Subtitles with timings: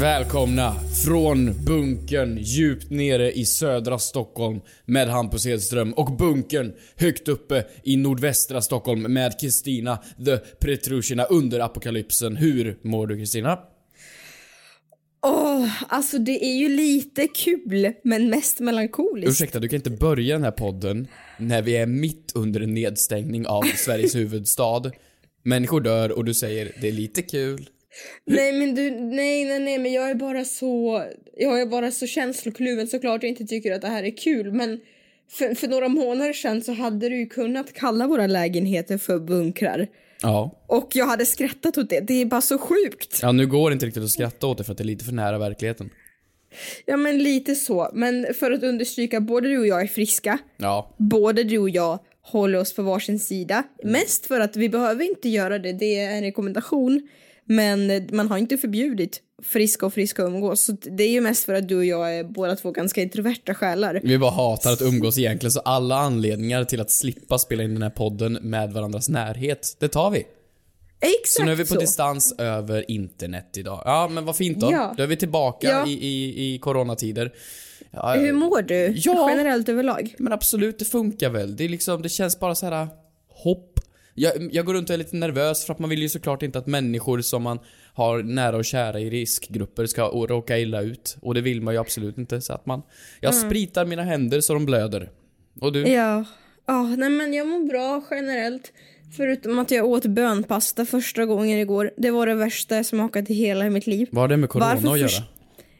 [0.00, 7.64] Välkomna från bunkern djupt nere i södra Stockholm med Hampus Hedström och bunkern högt uppe
[7.82, 12.36] i nordvästra Stockholm med Kristina the Petrushina under apokalypsen.
[12.36, 13.58] Hur mår du Kristina?
[15.26, 19.30] Åh, alltså det är ju lite kul, men mest melankoliskt.
[19.30, 21.08] Ursäkta, du kan inte börja den här podden
[21.38, 24.82] när vi är mitt under en nedstängning av Sveriges huvudstad.
[25.42, 27.68] Människor dör och du säger det är lite kul.
[28.24, 31.04] Nej men du, nej nej nej men jag är bara så,
[31.36, 34.80] jag är bara så känslokluven såklart jag inte tycker att det här är kul men
[35.30, 39.88] för, för några månader sedan så hade du ju kunnat kalla våra lägenheter för bunkrar.
[40.22, 40.64] Ja.
[40.66, 43.18] Och jag hade skrattat åt det, det är bara så sjukt.
[43.22, 45.04] Ja, nu går det inte riktigt att skratta åt det för att det är lite
[45.04, 45.90] för nära verkligheten.
[46.86, 50.38] Ja men lite så, men för att understryka, både du och jag är friska.
[50.56, 50.94] Ja.
[50.98, 53.62] Både du och jag håller oss på varsin sida.
[53.82, 57.08] Mest för att vi behöver inte göra det, det är en rekommendation.
[57.44, 60.64] Men man har inte förbjudit friska och friska umgås.
[60.64, 63.54] Så det är ju mest för att du och jag är båda två ganska introverta
[63.54, 64.00] själar.
[64.04, 67.82] Vi bara hatar att umgås egentligen, så alla anledningar till att slippa spela in den
[67.82, 70.26] här podden med varandras närhet, det tar vi.
[71.00, 73.82] Exakt Så nu är vi på distans över internet idag.
[73.84, 74.72] Ja, men vad fint då.
[74.72, 74.94] Ja.
[74.96, 75.86] Då är vi tillbaka Ja.
[75.86, 77.32] i, i, i coronatider.
[77.90, 78.92] Ja, Hur mår du?
[78.96, 79.30] Ja.
[79.30, 80.14] Generellt överlag?
[80.18, 81.56] Men absolut, det funkar väl.
[81.56, 82.88] Det är liksom, det känns bara så här
[83.28, 83.73] hopp.
[84.14, 86.58] Jag, jag går runt och är lite nervös för att man vill ju såklart inte
[86.58, 87.58] att människor som man
[87.94, 91.16] har nära och kära i riskgrupper ska råka illa ut.
[91.20, 92.40] Och det vill man ju absolut inte.
[92.40, 92.82] Så att man...
[93.20, 95.10] Jag spritar mina händer så de blöder.
[95.60, 95.88] Och du?
[95.88, 96.24] Ja.
[96.66, 98.72] Ja, nej men jag mår bra generellt.
[99.16, 101.90] Förutom att jag åt bönpasta första gången igår.
[101.96, 104.08] Det var det värsta jag smakat i hela mitt liv.
[104.12, 105.24] Vad har det med corona Varför att göra?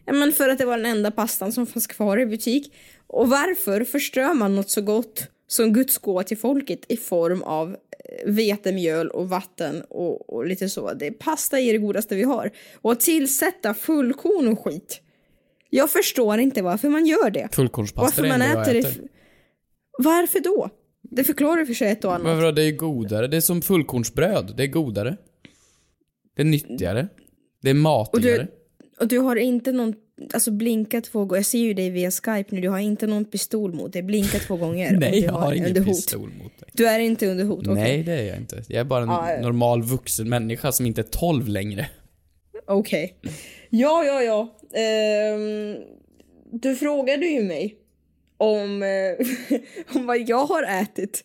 [0.07, 2.75] Ja, men för att det var den enda pastan som fanns kvar i butik.
[3.07, 7.71] Och varför förstör man något så gott som Guds gåva till folket i form av
[7.71, 10.93] eh, vetemjöl och vatten och, och lite så.
[10.93, 12.51] Det, pasta är det godaste vi har.
[12.75, 15.01] Och att tillsätta fullkorn och skit.
[15.71, 17.49] Jag förstår inte varför man gör det.
[17.53, 18.89] Fullkornspasta Varför är man enda jag äter det.
[18.89, 19.09] äter.
[19.99, 20.71] Varför då?
[21.03, 22.27] Det förklarar för sig ett och annat.
[22.27, 23.27] Men vadå, det är godare.
[23.27, 24.55] Det är som fullkornsbröd.
[24.57, 25.17] Det är godare.
[26.37, 27.09] Det är nyttigare.
[27.63, 28.49] Det är matigare.
[29.01, 29.95] Och du har inte någon,
[30.33, 31.37] alltså blinka två gånger.
[31.37, 34.03] Jag ser ju dig via Skype nu, du har inte någon pistol mot dig.
[34.03, 34.97] Blinka två gånger.
[35.01, 36.69] Nej, jag har ingen pistol mot dig.
[36.73, 37.67] Du är inte under hot?
[37.67, 37.75] okej.
[37.75, 38.63] Nej, det är jag inte.
[38.69, 39.43] Jag är bara en ja.
[39.43, 41.87] normal vuxen människa som inte är 12 längre.
[42.67, 43.17] Okej.
[43.71, 44.59] Ja, ja, ja.
[44.81, 45.77] Ehm,
[46.53, 47.77] du frågade ju mig
[48.37, 49.59] om, eh,
[49.97, 51.25] om vad jag har ätit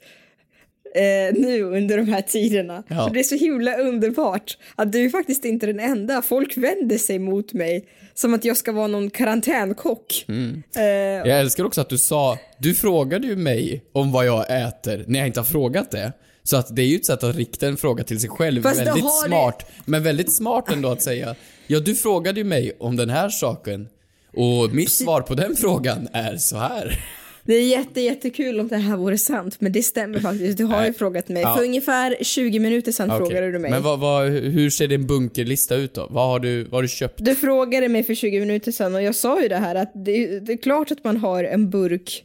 [0.96, 2.84] eh, nu under de här tiderna.
[2.88, 3.08] Ja.
[3.08, 6.22] Så det är så himla underbart att du är faktiskt inte den enda.
[6.22, 10.26] Folk vänder sig mot mig som att jag ska vara någon karantänkock.
[10.28, 10.64] Mm.
[10.76, 10.84] Eh,
[11.30, 15.20] Jag älskar också att du sa, du frågade ju mig om vad jag äter när
[15.20, 16.12] jag inte har frågat det.
[16.44, 18.62] Så att det är ju ett sätt att rikta en fråga till sig själv.
[18.64, 19.72] Fast väldigt har det- smart.
[19.86, 21.36] Men väldigt smart ändå att säga,
[21.68, 23.88] ja du frågade ju mig om den här saken.
[24.34, 27.00] Och mitt svar på den frågan är så här.
[27.50, 30.58] Det är jätte, jättekul om det här vore sant, men det stämmer faktiskt.
[30.58, 31.42] Du har ju frågat mig.
[31.42, 31.56] Ja.
[31.56, 33.20] För ungefär 20 minuter sedan Okej.
[33.20, 33.72] frågade du mig.
[33.72, 36.08] Men vad, vad, hur ser din bunkerlista ut då?
[36.10, 37.26] Vad har du, vad har du köpt?
[37.26, 40.40] Du frågade mig för 20 minuter sedan och jag sa ju det här att det,
[40.40, 42.24] det är klart att man har en burk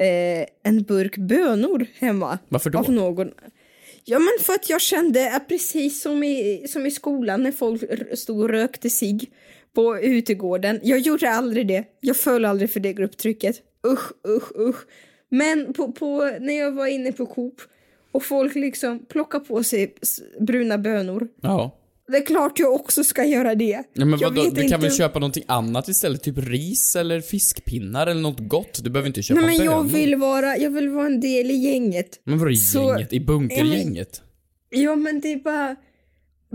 [0.00, 2.38] eh, en burk bönor hemma.
[2.48, 2.78] Varför då?
[2.78, 3.30] Av någon.
[4.04, 7.82] Ja men för att jag kände att precis som i, som i skolan när folk
[8.14, 9.20] stod och rökte sig
[9.74, 10.80] på utegården.
[10.82, 11.84] Jag gjorde aldrig det.
[12.00, 13.62] Jag föll aldrig för det grupptrycket.
[13.86, 14.76] Usch, usch, usch.
[15.28, 17.60] Men på, på, när jag var inne på Coop
[18.12, 19.94] och folk liksom plockar på sig
[20.40, 21.28] bruna bönor.
[21.42, 21.78] Ja.
[22.08, 23.82] Det är klart jag också ska göra det.
[23.92, 26.22] Ja, men vadå, du kan väl inte- köpa någonting annat istället?
[26.22, 28.80] Typ ris eller fiskpinnar eller något gott?
[28.84, 31.54] Du behöver inte köpa Nej men jag vill vara, jag vill vara en del i
[31.54, 32.20] gänget.
[32.24, 33.12] Men vadå i Så- gänget?
[33.12, 34.22] I bunkergänget?
[34.70, 35.76] Ja men det är bara,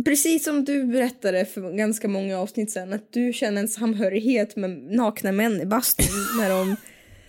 [0.06, 4.70] precis som du berättade för ganska många avsnitt sedan att du känner en samhörighet med
[4.92, 6.06] nakna män i bastun
[6.40, 6.76] när de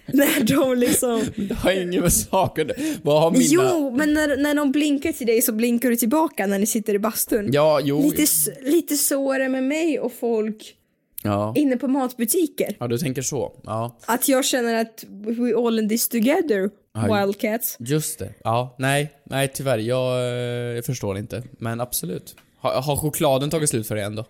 [0.12, 1.22] när de liksom...
[1.36, 2.70] Det har inget med saken
[3.02, 3.44] Vad har mina...
[3.48, 6.94] Jo, men när, när de blinkar till dig så blinkar du tillbaka när ni sitter
[6.94, 7.48] i bastun.
[7.52, 8.02] Ja, jo.
[8.02, 8.26] Lite,
[8.62, 10.74] lite så är det med mig och folk
[11.22, 11.52] Ja.
[11.56, 12.76] inne på matbutiker.
[12.80, 13.52] ja, du tänker så.
[13.64, 15.04] Ja, Att jag känner att
[15.38, 17.20] we all in this together, Aj.
[17.26, 17.76] wildcats.
[17.80, 18.34] just det.
[18.44, 19.78] Ja, nej, nej tyvärr.
[19.78, 21.42] Jag, eh, jag förstår inte.
[21.58, 22.36] Men absolut.
[22.58, 24.24] Har, har chokladen tagit slut för dig ändå?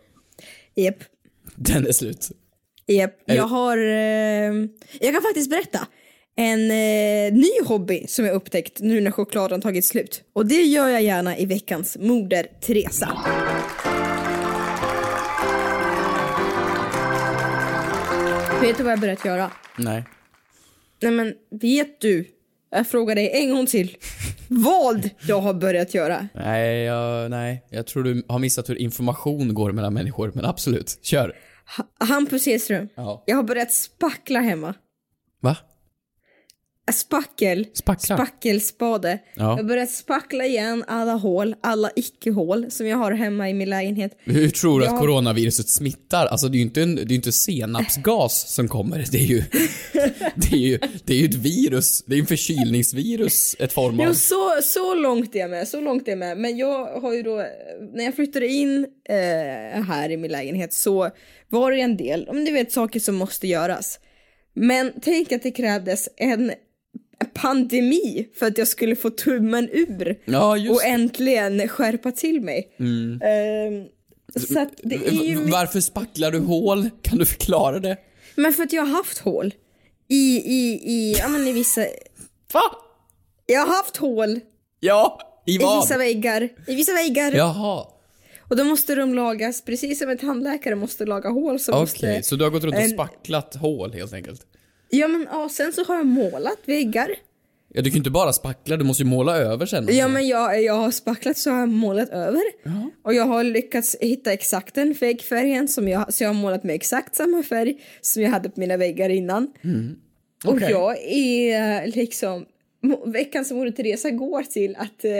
[0.74, 0.94] Japp.
[1.56, 2.28] Den är slut.
[2.88, 3.78] Är Jag har...
[3.78, 4.52] Eh,
[5.00, 5.86] jag kan faktiskt berätta.
[6.36, 10.22] En eh, ny hobby som jag upptäckt nu när chokladen tagit slut.
[10.32, 13.18] Och det gör jag gärna i veckans Moder Teresa.
[18.60, 19.50] Vet du vad jag börjat göra?
[19.78, 20.04] Nej.
[21.02, 22.24] Nej men vet du?
[22.70, 23.96] Jag frågar dig en gång till.
[24.48, 26.28] vad jag har börjat göra?
[26.34, 27.64] Nej, jag, nej.
[27.70, 30.98] Jag tror du har missat hur information går mellan människor, men absolut.
[31.02, 31.34] Kör.
[31.76, 32.88] Ha- Hampus Hedström.
[32.94, 33.22] Ja.
[33.26, 34.74] Jag har börjat spackla hemma.
[35.40, 35.56] Va?
[36.92, 37.66] Spackel.
[37.72, 38.16] Spackla?
[38.16, 39.18] Spackelspade.
[39.34, 39.56] Ja.
[39.56, 44.18] Jag börjat spackla igen alla hål, alla icke-hål som jag har hemma i min lägenhet.
[44.24, 46.26] Hur tror du Jag att coronaviruset smittar?
[46.26, 49.04] Alltså det är ju inte, en, det är inte senapsgas som kommer.
[49.12, 49.42] Det är ju,
[50.34, 52.04] det är ju, det är ju ett virus.
[52.06, 54.06] Det är en förkylningsvirus, ett form av...
[54.06, 56.38] Jo, så, så långt är jag med, så långt är jag med.
[56.38, 57.44] Men jag har ju då,
[57.94, 61.10] när jag flyttade in eh, här i min lägenhet så
[61.48, 64.00] var det en del, om du vet, saker som måste göras.
[64.54, 66.52] Men tänk att det krävdes en
[67.34, 72.68] pandemi för att jag skulle få tummen ur Ja, och äntligen skärpa till mig.
[73.22, 73.84] Ehm,
[74.48, 75.36] så att det är ju...
[75.36, 76.90] Varför spacklar du hål?
[77.02, 77.96] Kan du förklara det?
[78.34, 79.54] Men för att jag har haft hål
[80.08, 81.80] i, i, i, ja men i vissa,
[82.52, 82.60] Va?
[83.46, 84.40] jag har haft hål
[84.80, 85.82] Ja, i i vad?
[85.82, 87.32] vissa väggar, i vissa väggar.
[87.32, 87.86] Jaha.
[88.40, 92.22] Och då måste de lagas, precis som en tandläkare måste laga hål så Okej, måste...
[92.22, 94.46] så du har gått runt och en- spacklat hål helt enkelt?
[94.90, 97.10] Ja men ja, sen så har jag målat väggar.
[97.74, 99.84] Ja, du kan ju inte bara spackla, du måste ju måla över sen.
[99.84, 99.96] också.
[99.96, 102.42] Ja men jag, jag har spacklat så har jag målat över.
[103.04, 106.74] Och jag har lyckats hitta exakt den väggfärgen som jag, så jag har målat med
[106.74, 109.50] exakt samma färg som jag hade på mina väggar innan.
[110.46, 110.70] Och Okej.
[110.70, 112.44] jag är liksom,
[112.84, 115.10] mo- veckans Moder Teresa går till att eh,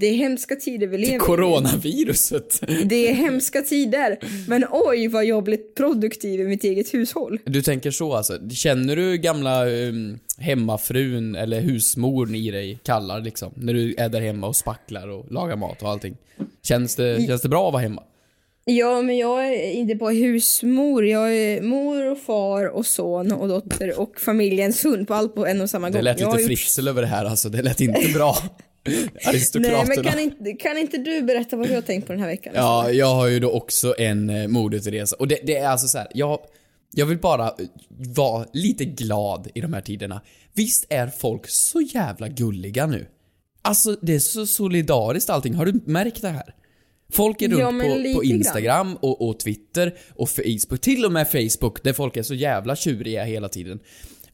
[0.00, 1.18] det är hemska tider vi lever i.
[1.18, 2.60] Coronaviruset.
[2.84, 4.18] Det är hemska tider,
[4.48, 7.38] men oj vad jag blivit produktiv i mitt eget hushåll.
[7.44, 8.50] Du tänker så alltså.
[8.50, 13.52] Känner du gamla um, hemmafrun eller husmorn i dig kallar liksom?
[13.56, 16.16] När du är där hemma och spacklar och lagar mat och allting.
[16.62, 18.02] Känns det, känns det bra att vara hemma?
[18.64, 21.06] Ja, men jag är inte bara husmor.
[21.06, 25.46] Jag är mor och far och son och dotter och familjens hund på allt på
[25.46, 25.96] en och samma gång.
[25.96, 27.48] Det lät jag lite gjort- fritsel över det här alltså.
[27.48, 28.36] Det lät inte bra.
[28.90, 29.84] Nej, Aristokraterna.
[29.88, 32.52] men kan inte, kan inte du berätta vad du har tänkt på den här veckan?
[32.56, 35.16] Ja, jag har ju då också en eh, Moder Teresa.
[35.18, 36.38] Och det, det är alltså så här, jag,
[36.92, 37.52] jag vill bara eh,
[38.16, 40.20] vara lite glad i de här tiderna.
[40.54, 43.06] Visst är folk så jävla gulliga nu?
[43.62, 45.54] Alltså, det är så solidariskt allting.
[45.54, 46.54] Har du märkt det här?
[47.12, 48.24] Folk är Ja, runt men på, på.
[48.24, 52.76] Instagram och, och Twitter och Facebook, till och med Facebook, där folk är så jävla
[52.76, 53.80] tjuriga hela tiden.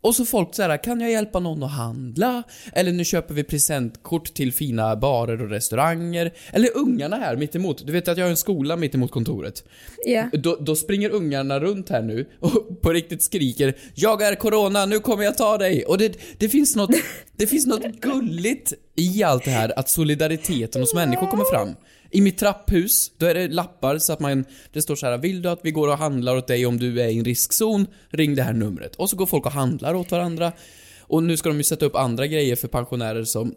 [0.01, 2.43] Och så folk så här, kan jag hjälpa någon att handla?
[2.73, 6.33] Eller nu köper vi presentkort till fina barer och restauranger.
[6.53, 7.87] Eller ungarna här mitt emot.
[7.87, 9.65] Du vet att jag har en skola mitt emot kontoret.
[10.07, 10.31] Ja.
[10.33, 14.99] Då, då springer ungarna runt här nu och på riktigt skriker Jag är corona, nu
[14.99, 15.85] kommer jag ta dig!
[15.85, 16.91] Och det, det finns något,
[17.37, 21.75] det finns något gulligt i allt det här, att solidariteten hos människor kommer fram.
[22.11, 25.43] I mitt trapphus, då är det lappar så att man, det står så här: Vill
[25.43, 27.87] du att vi går och handlar åt dig om du är i en riskzon?
[28.11, 28.97] Ring det här numret.
[28.97, 30.53] Och så går folk och handlar åt varandra.
[31.01, 33.55] Och nu ska de ju sätta upp andra grejer för pensionärer som,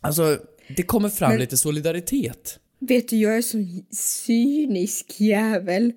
[0.00, 0.38] alltså,
[0.76, 2.58] det kommer fram Men- lite solidaritet.
[2.78, 3.58] Vet du, jag är så
[4.26, 5.92] cynisk jävel.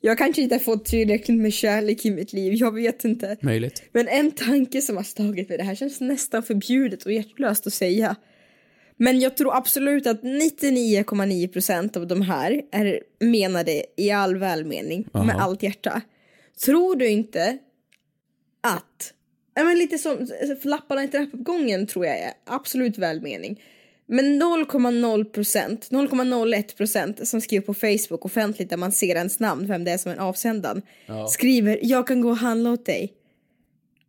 [0.00, 3.36] Jag kanske inte har fått tillräckligt med kärlek i mitt liv, jag vet inte.
[3.42, 3.82] Möjligt.
[3.92, 7.72] Men en tanke som har slagit mig, det här känns nästan förbjudet och hjärtlöst att
[7.72, 8.16] säga.
[9.02, 15.22] Men jag tror absolut att 99,9% av de här är menade i all välmening, med
[15.22, 15.40] Aha.
[15.40, 16.02] allt hjärta.
[16.64, 17.58] Tror du inte
[18.60, 19.12] att,
[19.54, 20.28] ja men lite som
[20.62, 23.62] lapparna i trappuppgången tror jag är absolut välmening.
[24.06, 29.90] Men 0,0%, 0,01% som skriver på Facebook offentligt där man ser ens namn, vem det
[29.90, 30.82] är som är avsändaren,
[31.28, 33.12] skriver jag kan gå och handla åt dig.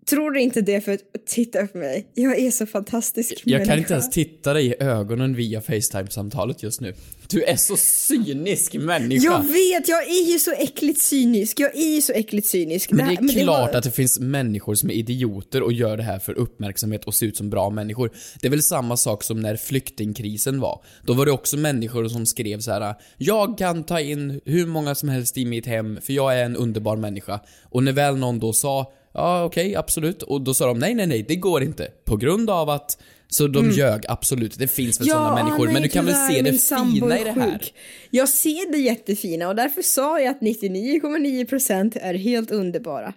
[0.09, 2.07] Tror du inte det för att titta på mig?
[2.13, 3.77] Jag är så fantastisk Jag kan människa.
[3.77, 6.93] inte ens titta dig i ögonen via Facetime-samtalet just nu.
[7.27, 9.25] Du är så cynisk människa.
[9.25, 11.59] Jag vet, jag är ju så äckligt cynisk.
[11.59, 12.91] Jag är ju så äckligt cynisk.
[12.91, 15.97] men det här- är klart var- att det finns människor som är idioter och gör
[15.97, 18.11] det här för uppmärksamhet och ser ut som bra människor.
[18.41, 20.83] Det är väl samma sak som när flyktingkrisen var.
[21.05, 24.95] Då var det också människor som skrev så här: Jag kan ta in hur många
[24.95, 27.39] som helst i mitt hem för jag är en underbar människa.
[27.63, 30.23] Och när väl någon då sa ja okej, absolut.
[30.23, 31.87] Och då sa de nej, nej, nej, det går inte.
[32.05, 34.57] På grund av att, så de ljög absolut.
[34.57, 37.31] Det finns väl sådana människor, nej, men du kan väl se det fina i det
[37.31, 37.65] här?
[38.09, 43.13] Jag ser det jättefina och därför sa jag att 99,9% är helt underbara.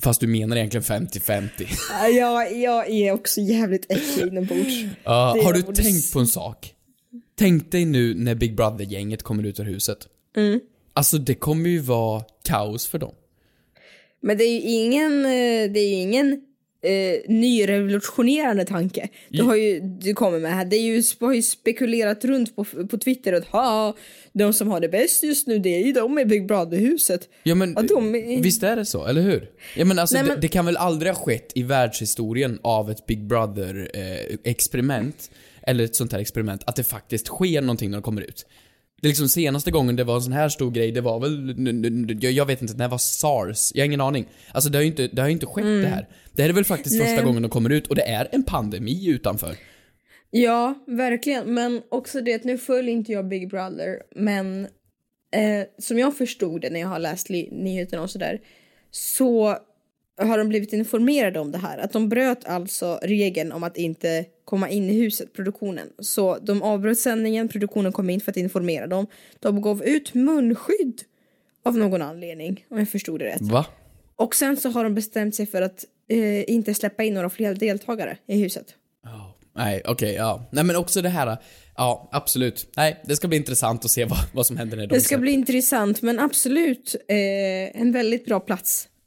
[0.00, 1.48] Fast du menar egentligen 50-50.
[2.02, 4.84] Ja, Jag, är också jävligt äcklig inombords.
[5.04, 6.74] Ja, Det har du tänkt på en sak?
[7.38, 9.98] Tänk dig nu när Big Brother-gänget kommer ut ur huset.
[10.36, 10.60] Mm.
[10.94, 13.14] Alltså det kommer ju vara kaos för dem.
[14.20, 16.32] Men det är ju ingen, eh, det är ingen
[16.82, 19.08] eh, nyrevolutionerande tanke.
[19.28, 22.64] Du har ju, du kommer med här, det är ju, har ju spekulerat runt på,
[22.64, 23.96] på Twitter att ha,
[24.32, 27.28] de som har det bäst just nu det är ju de i Big Brother-huset.
[27.42, 29.50] Ja men, Ja, de är- visst är det så, eller hur?
[29.76, 32.90] Ja men alltså Nej, det, men- det kan väl aldrig ha skett i världshistorien av
[32.90, 35.30] ett Big Brother-experiment,
[35.62, 38.46] eller ett sånt här experiment, att det faktiskt sker någonting när de kommer ut.
[39.00, 42.46] Det liksom senaste gången det var en sån här stor grej, det var väl, jag,
[42.46, 43.72] vet inte, när var SARS?
[43.74, 44.28] Jag har ingen aning.
[44.52, 46.08] Alltså det har ju inte, det har inte skett det här.
[46.32, 47.06] Det här är väl faktiskt Mm.
[47.06, 47.16] Nej.
[47.16, 49.56] första gången de kommer ut och det är en pandemi utanför.
[50.30, 51.54] Ja, verkligen.
[51.54, 54.64] Men också det att nu följer inte jag Big Brother, men
[55.32, 58.40] eh, som jag förstod det när jag har läst nyheterna och sådär,
[58.90, 59.56] så
[60.26, 61.78] har de blivit informerade om det här.
[61.78, 65.88] Att de bröt alltså regeln om att inte komma in i huset, produktionen.
[65.98, 69.06] Så de avbröt sändningen, produktionen kom in för att informera dem.
[69.40, 71.02] De gav ut munskydd
[71.64, 73.40] av någon anledning, om jag förstod det rätt.
[73.42, 73.66] Va?
[74.16, 77.54] Och sen så har de bestämt sig för att eh, inte släppa in några fler
[77.54, 78.74] deltagare i huset.
[79.56, 80.48] Nej, okej, ja.
[80.52, 81.36] Nej men också det här,
[81.76, 82.68] ja absolut.
[82.76, 85.08] Nej, det ska bli intressant att se vad, vad som händer när de Det ska
[85.08, 85.20] släpper.
[85.22, 88.88] bli intressant, men absolut eh, en väldigt bra plats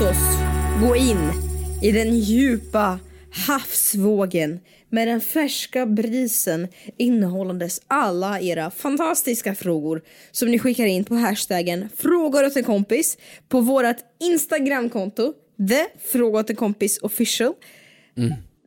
[0.00, 0.38] Låt oss
[0.80, 1.32] gå in
[1.82, 3.00] i den djupa
[3.32, 11.14] havsvågen med den färska brisen innehållandes alla era fantastiska frågor som ni skickar in på
[11.14, 15.32] hashtaggen frågor åt en kompis på vårt Instagramkonto
[15.68, 17.52] the fråga åt en kompis official.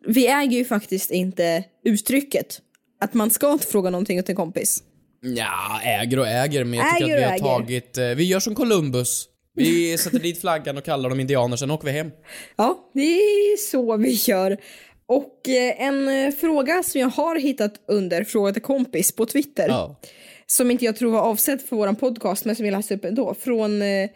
[0.07, 2.59] Vi äger ju faktiskt inte uttrycket
[3.01, 4.83] att man ska inte fråga någonting åt en kompis.
[5.21, 7.59] Ja, äger och äger, men jag tycker Äger att vi har äger.
[7.59, 9.27] tagit, eh, vi gör som Columbus.
[9.55, 12.11] Vi sätter dit flaggan och kallar dem indianer, sen åker vi hem.
[12.55, 14.57] Ja, det är så vi gör.
[15.05, 19.67] Och eh, en eh, fråga som jag har hittat under Fråga till kompis på Twitter.
[19.67, 19.99] Ja.
[20.45, 23.35] Som inte jag tror var avsedd för våran podcast men som jag läste upp ändå.
[23.39, 24.09] Från eh,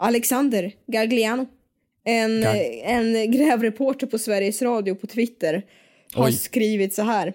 [0.00, 1.46] Alexander Gagliano.
[2.04, 5.62] En, eh, en grävreporter på Sveriges Radio på Twitter.
[6.14, 6.32] Har Oj.
[6.32, 7.32] skrivit så här.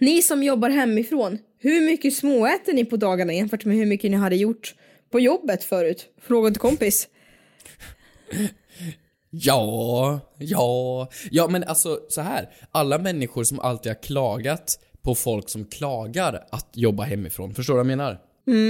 [0.00, 4.16] Ni som jobbar hemifrån, hur mycket småäter ni på dagarna jämfört med hur mycket ni
[4.16, 4.74] hade gjort
[5.12, 6.08] på jobbet förut?
[6.22, 7.08] Fråga till kompis.
[9.30, 12.50] Ja, ja, ja men alltså så här.
[12.70, 17.54] Alla människor som alltid har klagat på folk som klagar att jobba hemifrån.
[17.54, 18.18] Förstår du vad jag menar?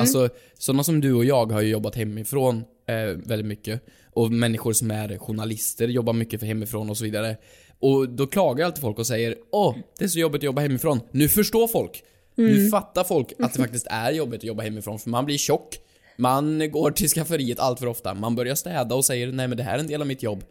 [0.00, 3.80] Alltså, sådana som du och jag har ju jobbat hemifrån eh, väldigt mycket.
[4.12, 7.36] Och människor som är journalister jobbar mycket för hemifrån och så vidare.
[7.78, 11.00] Och då klagar alltid folk och säger Åh, det är så jobbigt att jobba hemifrån.
[11.10, 12.02] Nu förstår folk.
[12.34, 15.78] Nu fattar folk att det faktiskt är jobbigt att jobba hemifrån för man blir tjock.
[16.16, 18.14] Man går till skafferiet allt för ofta.
[18.14, 20.44] Man börjar städa och säger nej men det här är en del av mitt jobb.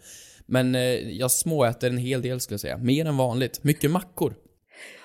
[0.45, 2.77] Men eh, jag småäter en hel del skulle jag säga.
[2.77, 3.63] Mer än vanligt.
[3.63, 4.35] Mycket mackor.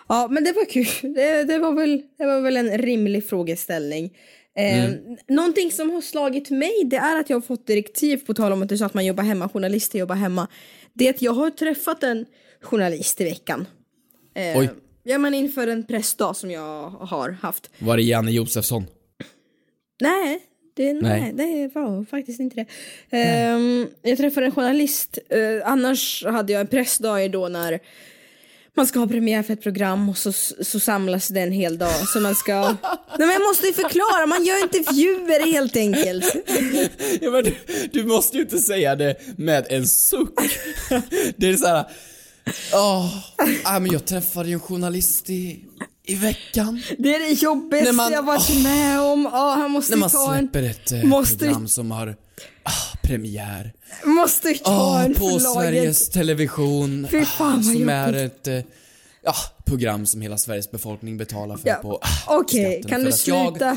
[0.09, 0.87] Ja, men det var kul.
[1.15, 4.17] Det, det, var, väl, det var väl en rimlig frågeställning.
[4.57, 4.91] Eh,
[5.29, 8.63] Någonting som har slagit mig det är att jag har fått direktiv på tal om
[8.63, 10.49] att du sa att man jobbar hemma, journalister jobbar hemma.
[10.93, 12.27] Det är att jag har träffat en
[12.63, 13.67] journalist i veckan.
[14.35, 14.71] Eh, Oj.
[15.03, 17.71] Ja men inför en pressdag som jag har haft.
[17.79, 18.87] Var det Janne Josefsson?
[20.00, 20.38] Nej,
[20.75, 21.33] det, nej.
[21.33, 21.33] Nej.
[21.33, 22.67] det var faktiskt inte det.
[23.11, 27.81] Ehm, jag träffade en journalist, eh, annars hade jag en pressdag då när
[28.76, 32.09] man ska ha premiär för ett program och så, så samlas det en hel dag
[32.09, 32.62] så man ska...
[33.19, 36.37] Nej men jag måste ju förklara, man gör intervjuer helt enkelt.
[37.21, 37.55] Ja, men du,
[37.93, 40.38] du måste ju inte säga det med en suck.
[41.37, 41.85] Det är så här.
[42.75, 43.19] Åh,
[43.65, 45.65] ah, men jag träffade ju en journalist i,
[46.07, 46.83] i veckan.
[46.99, 49.29] Det är det jobbigaste man- jag varit med om.
[49.33, 50.39] Ja, han måste När man ta en...
[50.41, 52.17] släpper ett eh, måste- program som har
[52.63, 53.73] ah, premiär.
[54.05, 55.53] Måste ta Ah, en på förlaget.
[55.53, 57.07] Sveriges Television.
[57.11, 58.61] Fy fan, ah, som är ett eh,
[59.25, 59.35] ja,
[59.65, 63.19] program som hela Sveriges befolkning betalar för Ja, på ah, Okej, skatten kan du jag,
[63.19, 63.77] sluta?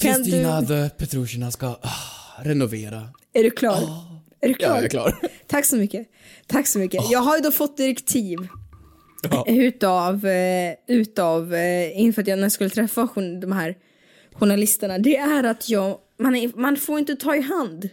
[0.00, 0.66] Kristina du...
[0.66, 3.08] the Petrushina ska ah, renovera.
[3.32, 3.82] Är du klar?
[4.40, 4.68] Är du klar?
[4.68, 5.20] Ja, jag är klar.
[5.46, 6.06] Tack så mycket.
[6.46, 7.10] Tack så mycket.
[7.10, 8.38] Jag har ju då fått direktiv
[9.22, 9.44] Ja.
[9.48, 13.08] utav, eh, utav eh, inför att jag när jag skulle träffa
[13.40, 13.76] de här
[14.32, 14.98] journalisterna.
[14.98, 17.88] Det är att jag, man, är, man får inte ta i hand.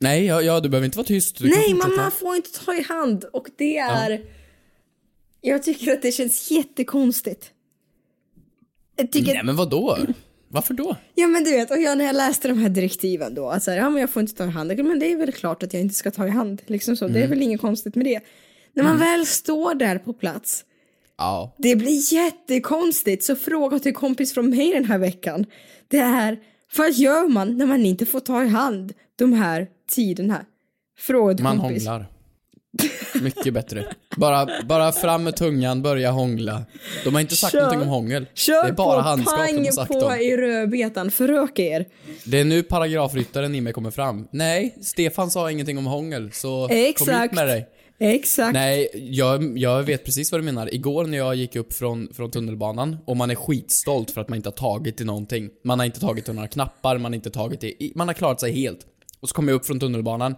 [0.00, 1.38] Nej, ja, ja, du behöver inte vara tyst.
[1.38, 4.24] Du Nej, man, man får inte ta i hand och det är...
[5.40, 7.50] Jag tycker att det känns jättekonstigt.
[8.96, 9.98] Jag tycker Nej men vad då?
[10.52, 10.96] Varför då?
[11.14, 13.70] Ja men du vet, och jag, när jag läste de här direktiven då, att så
[13.70, 15.72] här, ja men jag får inte ta i hand, men det är väl klart att
[15.72, 17.30] jag inte ska ta i hand, liksom så, det är Mm.
[17.30, 18.20] väl inget konstigt med det.
[18.74, 20.64] När man väl står där på plats,
[21.18, 21.54] Ja.
[21.58, 25.46] det blir jättekonstigt, så fråga till kompis från mig den här veckan,
[25.88, 26.38] det är,
[26.76, 30.44] vad gör man när man inte får ta i hand de här tiderna?
[30.98, 31.86] Fråga till Man kompis.
[31.86, 32.06] hånglar.
[33.22, 33.84] Mycket bättre.
[34.16, 36.62] Bara, bara fram med tungan, börja hångla.
[37.04, 37.60] De har inte sagt Kör.
[37.60, 38.26] någonting om hångel.
[38.34, 40.14] Kör det är bara på, handskak de har sagt på om.
[40.14, 41.86] i rödbetan, föröka er.
[42.24, 44.28] Det är nu paragrafryttaren i mig kommer fram.
[44.30, 47.32] Nej, Stefan sa ingenting om hångel, så kom Exakt.
[47.32, 47.68] ut med dig.
[47.98, 48.52] Exakt.
[48.52, 50.74] Nej, jag, jag vet precis vad du menar.
[50.74, 54.36] Igår när jag gick upp från, från tunnelbanan och man är skitstolt för att man
[54.36, 55.50] inte har tagit i någonting.
[55.64, 58.40] Man har inte tagit i några knappar, man har inte tagit i, man har klarat
[58.40, 58.78] sig helt.
[59.20, 60.36] Och så kommer jag upp från tunnelbanan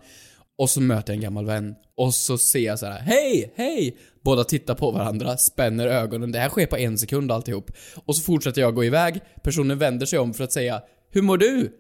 [0.58, 3.96] och så möter jag en gammal vän och så ser jag så här: hej, hej!
[4.22, 6.32] Båda tittar på varandra, spänner ögonen.
[6.32, 7.70] Det här sker på en sekund alltihop.
[8.04, 11.38] Och så fortsätter jag gå iväg, personen vänder sig om för att säga Hur mår
[11.38, 11.72] du?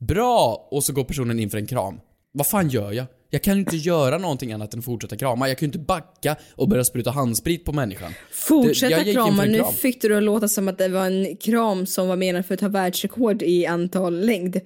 [0.00, 0.68] Bra!
[0.70, 2.00] Och så går personen in för en kram.
[2.32, 3.06] Vad fan gör jag?
[3.30, 5.48] Jag kan ju inte göra någonting annat än fortsätta krama.
[5.48, 8.10] Jag kan ju inte backa och börja spruta handsprit på människan.
[8.10, 9.72] Det- Fortsätta för krama, en nu kram.
[9.72, 12.54] fick du det att låta som att det var en kram som var menad för
[12.54, 14.54] att ta världsrekord i antal längd.
[14.54, 14.62] Nej,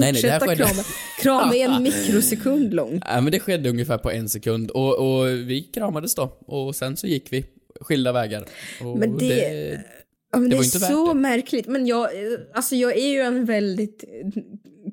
[0.00, 0.82] nej, det Fortsätta skedde- krama.
[1.22, 2.90] Krama är en mikrosekund lång.
[3.08, 6.22] Nej men det skedde ungefär på en sekund och, och vi kramades då.
[6.46, 7.44] Och sen så gick vi
[7.80, 8.44] skilda vägar.
[8.84, 9.80] Och Men det- det...
[10.32, 11.20] Ja, Det det, är så det.
[11.20, 11.66] märkligt.
[11.66, 14.04] Men jag, eh, alltså jag är ju en väldigt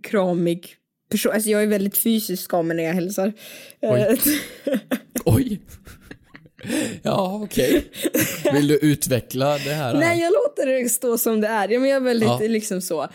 [0.03, 0.67] kramig
[1.09, 1.31] person.
[1.31, 3.33] Alltså jag är väldigt fysisk av mig när jag hälsar.
[3.81, 4.01] Oj.
[4.01, 4.79] Eh,
[5.25, 5.59] Oj.
[7.03, 7.85] Ja, okej.
[8.53, 9.93] Vill du utveckla det här?
[9.93, 11.69] Nej, jag låter det stå som det är.
[11.69, 12.39] Ja, men jag är väldigt Ja.
[12.41, 13.07] liksom så.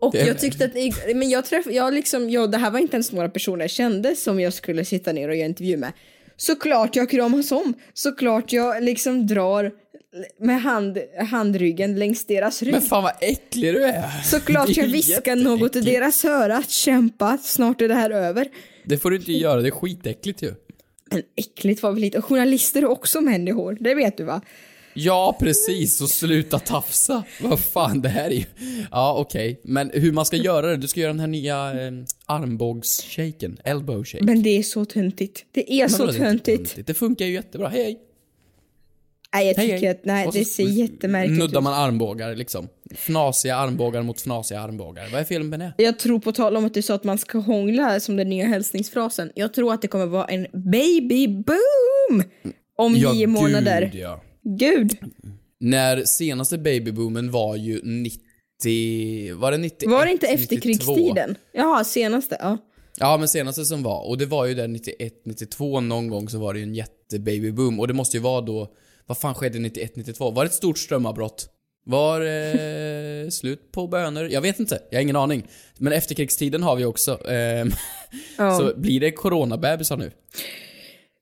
[0.00, 0.74] Och Det jag tyckte att,
[1.16, 4.16] men jag träffade, jag liksom, jag, det här var inte ens några personer jag kände
[4.16, 5.92] som jag skulle sitta ner och göra intervju med.
[6.36, 9.72] Såklart jag kramas om, såklart jag liksom drar
[10.38, 10.98] med hand,
[11.30, 12.72] handryggen längs deras rygg.
[12.72, 14.22] Men fan vad äcklig du är.
[14.24, 18.48] Såklart jag viskar något i deras öra, att kämpa, snart är det här över.
[18.84, 20.54] Det får du inte göra, det är skitäckligt ju.
[21.10, 24.40] Men äckligt var väl lite, journalister är också människor, det vet du va?
[24.94, 26.00] Ja, precis.
[26.00, 27.24] Och sluta tafsa.
[27.42, 28.44] Vad fan, det här är ju...
[28.90, 29.60] Ja, okej.
[29.64, 30.76] Men hur man ska göra det?
[30.76, 31.92] Du ska göra den här nya eh,
[32.26, 33.58] armbågsshaken.
[33.64, 34.24] Elbow shake.
[34.24, 35.44] Men det är så töntigt.
[35.52, 36.86] Det är Men så töntigt.
[36.86, 37.68] Det funkar ju jättebra.
[37.68, 37.98] Hej, hej.
[39.34, 39.88] Nej jag Hej, tycker hej.
[39.88, 41.64] att, nej Och det ser jättemärkligt Nuddar ut.
[41.64, 42.68] man armbågar liksom.
[42.94, 45.08] Fnasiga armbågar mot fnasiga armbågar.
[45.12, 45.72] Vad är fel med det?
[45.76, 48.46] Jag tror på tal om att du sa att man ska hångla som den nya
[48.46, 49.32] hälsningsfrasen.
[49.34, 52.22] Jag tror att det kommer vara en baby boom
[52.78, 53.90] om Ja, nio månader.
[53.92, 54.22] Gud, ja.
[54.42, 54.96] Gud.
[55.60, 59.34] När senaste babyboomen var ju 90...
[59.34, 59.90] Var det 91?
[59.90, 60.42] Var det inte 92?
[60.42, 61.36] efterkrigstiden?
[61.52, 62.58] Jaha, senaste, ja.
[62.98, 64.08] Ja, men senaste som var.
[64.08, 67.80] Och det var ju där 91, 92 någon gång så var det ju en jättebabyboom.
[67.80, 68.68] Och det måste ju vara då...
[69.10, 70.30] Vad fan skedde 91, 92?
[70.30, 71.48] Var det ett stort strömavbrott?
[71.86, 74.28] Var eh, slut på bönor?
[74.28, 75.46] Jag vet inte, jag har ingen aning.
[75.78, 77.28] Men efterkrigstiden har vi också.
[77.28, 77.70] ehm,
[78.38, 78.58] Ja.
[78.58, 80.10] Så blir det coronabebisar nu?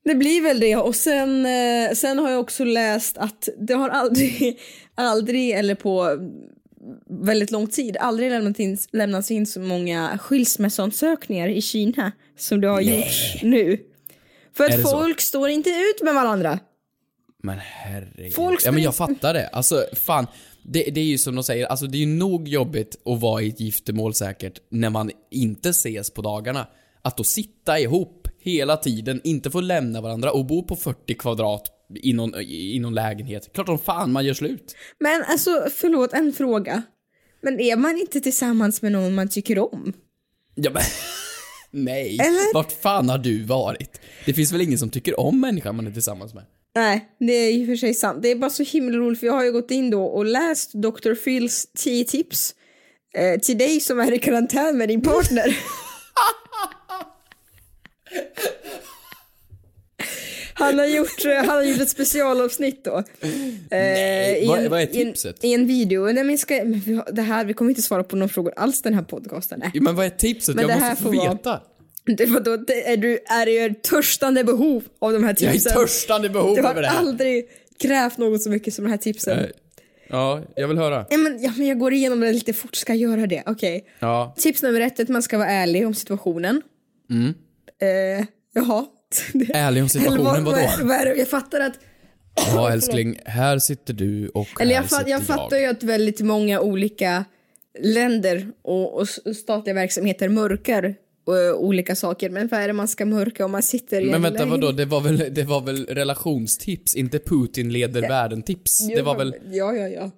[0.05, 3.89] Det blir väl det och sen, eh, sen har jag också läst att det har
[3.89, 4.59] aldrig,
[4.95, 6.17] aldrig eller på
[7.09, 12.67] väldigt lång tid aldrig lämnat in, lämnats in så många skilsmässoansökningar i Kina som det
[12.67, 13.77] har gjorts nu.
[14.57, 14.89] För att det så?
[14.89, 16.59] folk står inte ut med varandra.
[17.43, 18.33] Men herregud.
[18.33, 19.47] Folk ja men jag fattar det.
[19.47, 20.27] Alltså fan.
[20.63, 23.41] Det, det är ju som de säger, alltså det är ju nog jobbigt att vara
[23.41, 26.67] i ett giftermål säkert när man inte ses på dagarna.
[27.01, 31.63] Att då sitta ihop hela tiden, inte får lämna varandra och bo på 40 kvadrat
[31.95, 33.53] i någon, i någon lägenhet.
[33.53, 34.75] Klart som fan man gör slut.
[34.99, 36.83] Men alltså, förlåt, en fråga.
[37.41, 39.93] Men är man inte tillsammans med någon man tycker om?
[40.55, 40.83] Ja men,
[41.85, 42.17] nej.
[42.19, 42.53] Eller?
[42.53, 44.01] Vart fan har du varit?
[44.25, 46.43] Det finns väl ingen som tycker om människan man är tillsammans med?
[46.75, 48.21] Nej, det är i och för sig sant.
[48.23, 50.73] Det är bara så himla roligt för jag har ju gått in då och läst
[50.73, 51.13] Dr.
[51.15, 52.55] Phils 10 tips
[53.17, 55.57] eh, till dig som är i karantän med din partner.
[60.53, 63.03] Han har gjort, eh, han har gjort ett specialavsnitt då.
[63.71, 65.43] Nej, i vad- en- vad är i en- tipset?
[65.43, 66.11] I en video.
[66.11, 68.81] Nej, men ska, men vi, det här, vi kommer inte svara på några frågor alls
[68.81, 69.59] den här podcasten.
[69.59, 69.71] Nej.
[69.81, 70.55] Men vad är tipset?
[70.55, 71.61] Men jag måste få får vara- veta.
[72.15, 75.49] Det var då, det är du är i ett törstande behov av de här Jag
[75.49, 75.73] är tipsen.
[75.73, 76.97] törstande behov Du har över det här.
[76.99, 77.45] aldrig
[77.81, 79.39] krävt något så mycket som de här tipsen.
[79.39, 79.45] Eh,
[80.11, 81.05] Ja, jag vill höra.
[81.09, 83.43] Ja, men, ja, men jag går igenom det lite fort, ska jag göra det?
[83.45, 83.85] Okej.
[83.99, 84.35] Ja.
[84.37, 86.61] Tips nummer ett är att man ska vara ärlig om situationen.
[87.09, 87.33] Mm.
[87.81, 88.85] Eh, jaha.
[89.53, 90.57] Ärlig om situationen, vad, vadå?
[90.77, 91.15] vad, vad är det?
[91.15, 91.73] Jag fattar att...
[92.55, 96.21] Ja älskling, här sitter du och Eller här jag, sitter jag fattar ju att väldigt
[96.21, 97.25] många olika
[97.79, 100.95] länder och, och statliga verksamheter mörkar
[101.57, 102.29] olika saker.
[102.29, 104.71] Men vad är det man ska mörka om man sitter i Men en vänta vadå,
[104.71, 108.87] det var väl, det var väl relationstips, inte Putin leder världen-tips?
[108.87, 109.35] Det var väl...
[109.51, 110.11] Ja, ja, ja.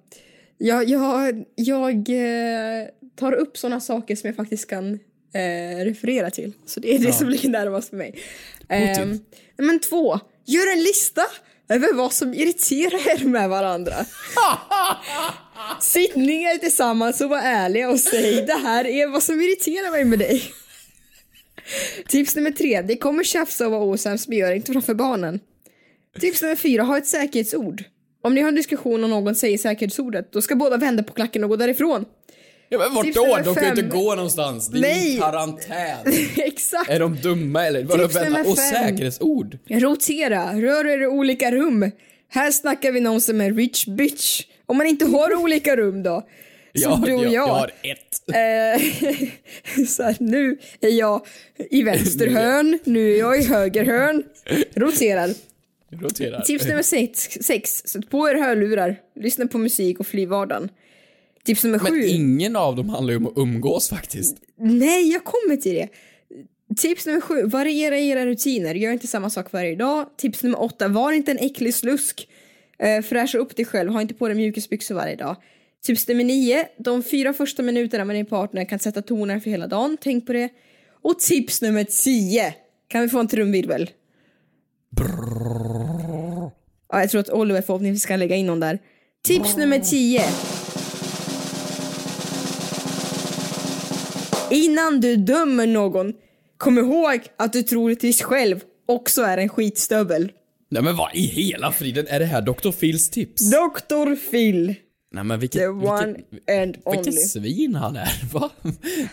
[0.58, 2.86] Jag, jag, jag eh,
[3.16, 4.92] tar upp såna saker som jag faktiskt kan
[5.34, 6.52] eh, referera till.
[6.66, 7.12] Så det är det Ja.
[7.12, 8.14] som ligger närmast för mig.
[8.60, 9.02] Putin.
[9.02, 9.20] Ehm,
[9.56, 11.22] men två, gör en lista
[11.68, 13.94] över vad som irriterar er med varandra.
[15.80, 20.04] Sitt ner tillsammans och var ärliga och säg det här är vad som irriterar mig
[20.04, 20.42] med dig.
[22.08, 25.40] Tips nummer tre, det kommer tjafsa och vara osams men gör inte framför barnen.
[26.20, 27.84] Tips nummer fyra, ha ett säkerhetsord.
[28.22, 31.44] Om ni har en diskussion och någon säger säkerhetsordet, då ska båda vända på klacken
[31.44, 32.04] och gå därifrån.
[32.68, 33.36] Ja men Tips vart då?
[33.36, 34.68] nummer De kan ju inte gå någonstans.
[34.68, 35.12] Det är Nej.
[35.14, 36.12] ju karantän.
[36.36, 36.90] Exakt.
[36.90, 37.84] Är de dumma eller?
[37.84, 38.28] Vadå, Tips vänta.
[38.30, 38.74] nummer Och fem.
[38.88, 39.58] säkerhetsord?
[39.68, 41.90] Rotera, rör er i olika rum.
[42.28, 44.42] Här snackar vi någon som är rich bitch.
[44.66, 46.22] Om man inte har olika rum då.
[46.74, 47.32] Som Ja, du och jag.
[47.32, 48.22] jag, har ett.
[48.28, 51.26] Eh, så här, nu är jag
[51.70, 54.22] i vänster hörn, nu är jag i höger hörn.
[54.74, 55.30] Roterar.
[55.90, 56.40] Roterar.
[56.40, 57.70] Tips nummer sex, sex.
[57.86, 60.68] Sätt på er hörlurar, lyssna på musik och fly vardagen.
[61.44, 62.02] Tips nummer Men sju.
[62.06, 64.36] ingen av dem handlar ju om att umgås faktiskt.
[64.58, 65.88] Nej, jag kommer till det.
[66.76, 68.74] Tips nummer sju, variera era rutiner.
[68.74, 70.06] Gör inte samma sak varje dag.
[70.16, 72.28] Tips nummer åtta, var inte en äcklig slusk.
[72.78, 75.36] Eh, fräscha upp dig själv, ha inte på dig mjukisbyxor varje dag.
[75.84, 79.66] Tips nummer nio, de fyra första minuterna med din partner kan sätta toner för hela
[79.66, 79.96] dagen.
[80.00, 80.48] Tänk på det.
[81.02, 82.54] Och tips nummer tio,
[82.88, 83.90] kan vi få en trumvirvel?
[86.88, 88.78] Ja, jag tror att Oliver förhoppningsvis kan lägga in någon där.
[89.24, 90.22] Tips nummer 10.
[94.50, 96.12] Innan du dömer någon,
[96.56, 100.32] kom ihåg att du troligtvis själv också är en skitstövel.
[100.70, 102.70] Nej men vad i hela friden, är det här Dr.
[102.70, 103.50] Phils tips?
[103.50, 104.30] Dr.
[104.30, 104.74] Phil,
[105.14, 107.02] Nej men vilket, the one vilket, and only.
[107.02, 108.50] vilket svin han är, va?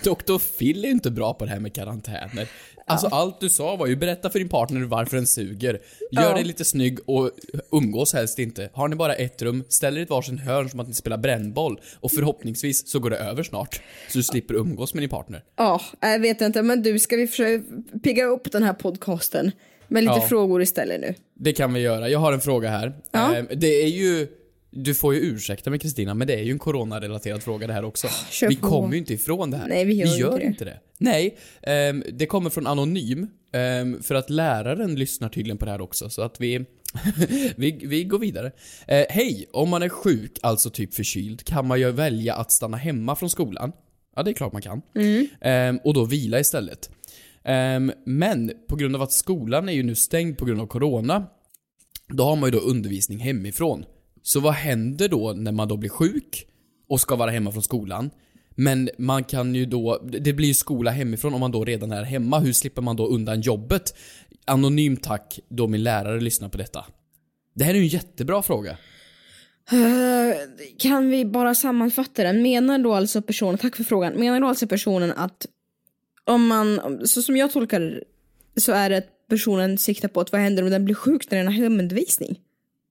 [0.03, 0.37] Dr.
[0.57, 2.47] Phil är inte bra på det här med karantäner.
[2.85, 5.73] Alltså allt du sa var ju berätta för din partner varför den suger.
[6.11, 6.33] Gör Ja.
[6.33, 7.31] dig lite snygg och
[7.71, 8.69] umgås helst inte.
[8.73, 11.17] Har ni bara ett rum, ställ er i ett varsin hörn som att ni spelar
[11.17, 11.79] brännboll.
[11.99, 13.81] Och förhoppningsvis så går det över snart.
[14.09, 15.43] Så du slipper umgås med din partner.
[15.57, 17.63] Ja, jag vet inte, men du, ska vi försöka
[18.03, 19.51] pigga upp den här podcasten
[19.87, 20.27] med lite Ja.
[20.27, 21.13] frågor istället nu?
[21.33, 22.09] Det kan vi göra.
[22.09, 22.93] Jag har en fråga här.
[23.11, 23.35] Ja.
[23.37, 24.27] Eh, Det är ju...
[24.71, 27.85] Du får ju ursäkta mig Kristina, men det är ju en coronarelaterad fråga det här
[27.85, 28.07] också.
[28.29, 28.67] kör vi på.
[28.67, 29.67] kommer ju inte ifrån det här.
[29.67, 30.79] Nej, vi gör inte inte det.
[30.97, 33.27] Nej, ehm, det kommer från Anonym.
[33.53, 36.65] ehm, för att läraren lyssnar tydligen på det här också, så att vi...
[37.55, 38.51] vi, vi går vidare.
[38.87, 39.45] Eh, Hej!
[39.51, 43.29] Om man är sjuk, alltså typ förkyld, kan man ju välja att stanna hemma från
[43.29, 43.71] skolan.
[44.15, 44.81] Ja, det är klart man kan.
[45.41, 46.89] Ehm, och då vila istället.
[48.05, 51.27] Men på grund av att skolan är ju nu stängd på grund av corona,
[52.13, 53.85] då har man ju då undervisning hemifrån.
[54.23, 56.45] Så vad händer då när man då blir sjuk
[56.89, 58.09] och ska vara hemma från skolan?
[58.55, 62.03] Men man kan ju då, det blir ju skola hemifrån om man då redan är
[62.03, 62.39] hemma.
[62.39, 63.95] Hur slipper man då undan jobbet?
[64.45, 66.85] Anonym tack, då min lärare lyssnar på detta.
[67.55, 68.77] Det här är ju en jättebra fråga.
[69.71, 70.35] Eh,
[70.77, 72.41] kan vi bara sammanfatta den?
[72.41, 75.45] Menar då alltså personen, tack för frågan, menar då alltså personen att
[76.23, 80.31] om man, så som jag tolkar det, så är det att personen siktar på att
[80.31, 82.39] vad händer om den blir sjuk när den har hemundervisning?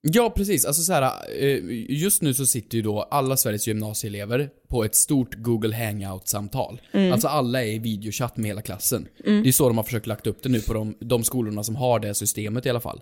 [0.00, 0.64] Ja, precis.
[0.64, 4.94] Alltså så här, eh, just nu så sitter ju då alla Sveriges gymnasieelever på ett
[4.94, 6.80] stort Google Hangout-samtal.
[6.92, 7.12] Mm.
[7.12, 9.08] Alltså alla är i videochatt med hela klassen.
[9.24, 9.42] Mm.
[9.42, 11.76] Det är så de har försökt lagt upp det nu på de, de skolorna som
[11.76, 13.00] har det systemet i alla fall.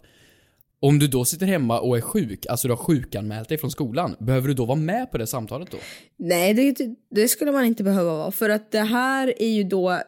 [0.81, 4.17] Om du då sitter hemma och är sjuk, alltså du har sjukanmält dig från skolan,
[4.19, 5.79] behöver du då vara med på det samtalet då?
[6.17, 6.77] Nej, det,
[7.11, 10.01] det skulle man inte behöva vara för att det här är ju då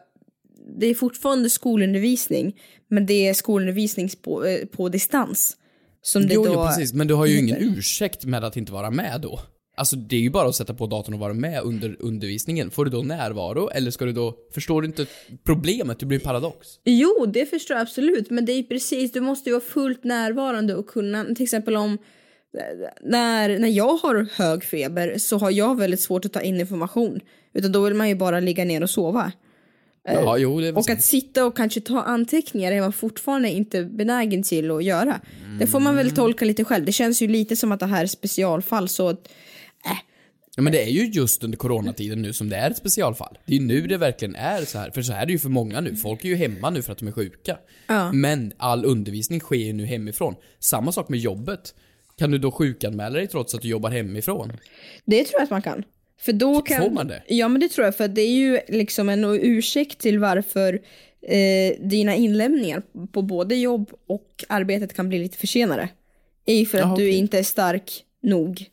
[0.79, 2.55] det är fortfarande skolundervisning,
[2.87, 5.57] men det är skolundervisning på, eh, på distans.
[6.01, 6.93] Som det Jo, då jo, precis.
[6.93, 7.77] Men du har ju ingen heter.
[7.77, 9.39] ursäkt med att inte vara med då.
[9.77, 12.71] Alltså det är ju bara att sätta på datorn och vara med under undervisningen.
[12.71, 14.35] Får du då närvaro eller ska du då...
[14.53, 15.05] Förstår du inte
[15.43, 15.99] problemet?
[15.99, 16.67] Det blir en paradox.
[16.85, 20.75] Jo, det förstår jag absolut, men det är precis, du måste ju vara fullt närvarande
[20.75, 21.97] och kunna, till exempel om
[23.01, 27.19] när, när jag har hög feber så har jag väldigt svårt att ta in information.
[27.53, 29.31] Utan då vill man ju bara ligga ner och sova.
[30.13, 34.43] Ja, jo, det Och att sitta och kanske ta anteckningar är man fortfarande inte benägen
[34.43, 35.19] till att göra.
[35.59, 36.05] Det får man Mm.
[36.05, 36.85] väl tolka lite själv.
[36.85, 39.27] Det känns ju lite som att det här är specialfall så att,
[40.55, 43.37] Ja, men det är ju just under coronatiden nu som det är ett specialfall.
[43.45, 44.91] Det är ju nu det verkligen är så här.
[44.91, 45.95] För så här är det ju för många nu.
[45.95, 47.57] Folk är ju hemma nu för att de är sjuka.
[47.87, 48.11] Ja.
[48.11, 50.35] Men all undervisning sker ju nu hemifrån.
[50.59, 51.73] Samma sak med jobbet.
[52.17, 54.51] Kan du då sjukanmäla dig trots att du jobbar hemifrån?
[55.05, 55.83] det tror jag att man kan.
[56.19, 56.83] För då kan...
[56.83, 57.23] Får man det?
[57.27, 60.79] Ja men det tror jag för att det är ju liksom en ursäkt till varför
[61.27, 65.89] eh, dina inlämningar på både jobb och arbetet kan bli lite försenade.
[66.45, 67.17] Är ju för att Jaha, du okej.
[67.17, 68.65] inte är stark nog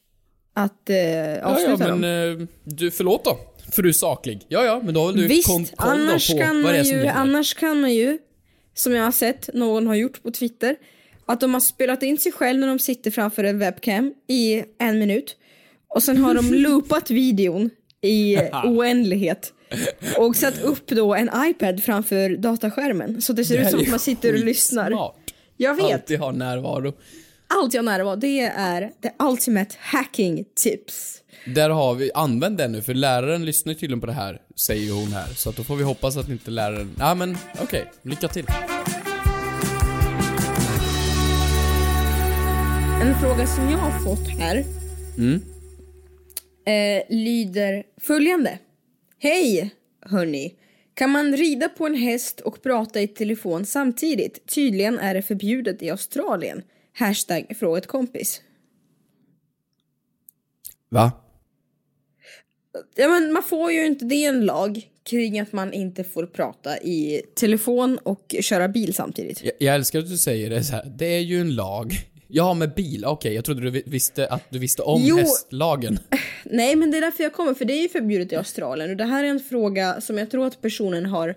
[0.54, 2.00] att eh, Ja, avsluta ja, dem.
[2.00, 3.38] men eh, du, förlåt då.
[3.72, 4.44] För du är saklig.
[4.48, 6.92] Ja, ja, men då har du Visst, koll annars på kan, vad det är som
[6.92, 7.12] ju, gäller.
[7.12, 8.18] annars kan man ju,
[8.74, 10.76] som jag har sett någon har gjort på Twitter,
[11.26, 14.98] att de har spelat in sig själv när de sitter framför en webcam i en
[14.98, 15.36] minut
[15.94, 17.70] och sen har de loopat videon
[18.02, 19.52] i oändlighet
[20.18, 23.88] och satt upp då en iPad framför dataskärmen så det ser Det ut som att
[23.88, 25.12] man sitter och lyssnar.
[25.56, 25.94] Jag vet.
[25.94, 26.92] Alltid ha närvaro.
[27.48, 31.22] Allt jag närvar, det är the ultimate hacking tips.
[31.54, 35.12] Där har vi, använd den nu för läraren lyssnar tydligen på det här, säger hon
[35.12, 35.26] här.
[35.34, 36.96] Så att då får vi hoppas att inte läraren...
[36.98, 38.46] Ja men okej, lycka till.
[43.02, 44.64] En fråga som jag har fått här
[45.18, 45.40] Mm.
[46.66, 48.58] Eh, lyder följande.
[49.18, 50.54] Hej hörni.
[50.94, 54.46] Kan man rida på en häst och prata i telefon samtidigt?
[54.54, 56.62] Tydligen är det förbjudet i Australien.
[56.92, 58.42] Hashtag fråga ett kompis.
[60.88, 61.12] Va?
[62.96, 66.26] Ja, men man får ju inte, det är en lag kring att man inte får
[66.26, 69.44] prata i telefon och köra bil samtidigt.
[69.44, 70.92] Jag, jag älskar att du säger det så här.
[70.98, 71.92] det är ju en lag.
[72.28, 75.16] Ja, med bil, okej, jag trodde du vi- visste att du visste om Jo.
[75.16, 75.98] hästlagen.
[76.44, 78.96] Nej, men det är därför jag kommer, för det är ju förbjudet i Australien och
[78.96, 81.34] det här är en fråga som jag tror att personen har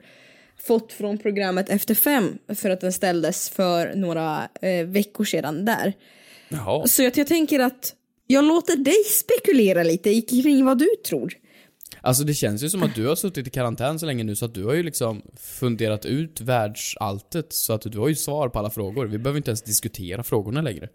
[0.67, 5.93] fått från programmet Efter fem för att den ställdes för några eh, veckor sedan där.
[6.49, 6.87] Jaha.
[6.87, 7.95] Så att jag tänker att
[8.27, 11.33] jag låter dig spekulera lite kring vad du tror.
[12.01, 14.45] Alltså det känns ju som att du har suttit i karantän så länge nu så
[14.45, 18.59] att du har ju liksom funderat ut världsalltet så att du har ju svar på
[18.59, 19.05] alla frågor.
[19.05, 20.89] Vi behöver inte ens diskutera frågorna längre.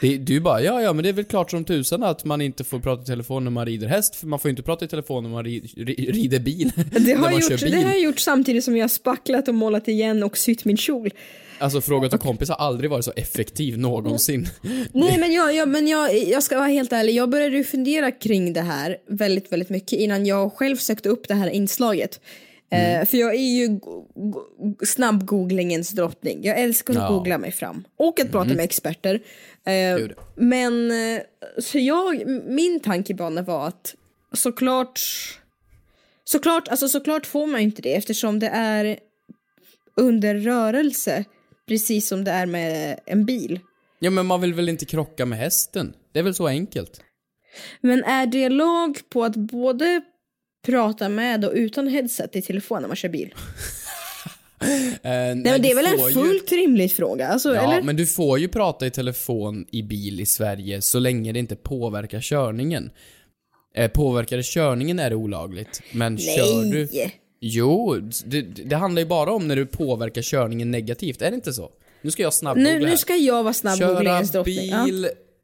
[0.00, 2.64] Det, du bara, ja ja men det är väl klart som tusan att man inte
[2.64, 4.88] får prata i telefon när man rider häst, för man får ju inte prata i
[4.88, 6.72] telefon när man ri, ri, rider bil.
[6.76, 7.70] Det har, man jag gjort, bil.
[7.70, 10.76] det har jag gjort samtidigt som jag har spacklat och målat igen och sytt min
[10.76, 11.10] kjol.
[11.58, 14.48] Alltså fråga till kompis har aldrig varit så effektiv någonsin.
[14.92, 18.10] Nej men, jag, jag, men jag, jag ska vara helt ärlig, jag började ju fundera
[18.10, 22.20] kring det här väldigt, väldigt mycket innan jag själv sökte upp det här inslaget.
[22.70, 24.46] Eh, för jag är ju go- go-
[24.84, 26.44] snabb-googlingens drottning.
[26.44, 27.08] Jag älskar att Ja.
[27.08, 27.84] googla mig fram.
[27.96, 28.56] Och att prata Mm.
[28.56, 29.14] med experter.
[29.64, 31.20] Eh, men, eh,
[31.58, 33.94] så jag, min tankebana var att
[34.32, 35.00] såklart,
[36.24, 38.98] såklart, alltså såklart får man ju inte det eftersom det är
[39.96, 41.24] under rörelse.
[41.68, 43.60] Precis som det är med en bil.
[43.98, 45.92] Ja men man vill väl inte krocka med hästen?
[46.12, 47.00] Det är väl så enkelt?
[47.80, 50.00] Men är det lag på att både
[50.66, 53.34] prata med och utan headset i telefon när man kör bil?
[54.60, 54.70] Eh,
[55.02, 57.28] Nej, men det är väl en får ju- fullt rimlig fråga?
[57.28, 57.82] Alltså, Ja, eller?
[57.82, 61.56] men du får ju prata i telefon i bil i Sverige så länge det inte
[61.56, 62.90] påverkar körningen.
[63.74, 66.88] Eh, påverkar det körningen är det olagligt, men kör du...
[66.92, 67.14] Nej!
[67.40, 71.52] Jo, det, det handlar ju bara om när du påverkar körningen negativt, är det inte
[71.52, 71.70] så?
[72.02, 72.96] Nu ska jag Nu, snabbgoogla nu här.
[72.96, 74.68] ska jag vara snabb Köra drottning.
[74.70, 74.86] Ja.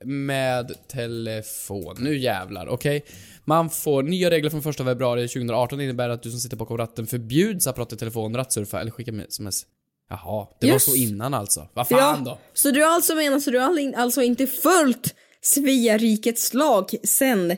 [0.04, 1.96] Med telefon.
[2.00, 3.04] Nu jävlar, okej?
[3.44, 7.06] Man får nya regler från 1 februari 2018 innebär att du som sitter bakom ratten
[7.06, 9.62] förbjuds att prata i telefon, rattsurfa eller skicka med sms.
[10.10, 10.72] Jaha, det Yes.
[10.88, 11.68] var så innan alltså.
[11.74, 12.38] Vad fan Ja, då?
[12.54, 17.56] Så du alltså menar så du har all- alltså inte följt Svea rikets lag sen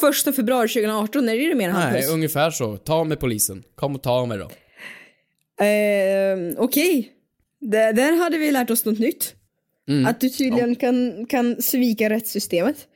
[0.00, 1.28] första februari 2018?
[1.28, 2.10] Är det det menar Nej, Hampus?
[2.10, 2.76] ungefär så.
[2.76, 3.62] Ta med polisen.
[3.74, 4.50] Kom och ta mig då.
[5.64, 7.12] Eh, Okej.
[7.60, 9.34] Där, där hade vi lärt oss något nytt.
[9.88, 10.06] Mm.
[10.06, 12.88] Att du tydligen kan, kan svika rättssystemet.